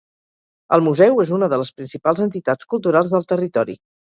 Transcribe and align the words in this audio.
El 0.77 0.83
Museu 0.87 1.21
és 1.25 1.33
una 1.39 1.49
de 1.53 1.59
les 1.63 1.71
principals 1.81 2.23
entitats 2.27 2.71
culturals 2.73 3.15
del 3.15 3.29
territori 3.35 3.79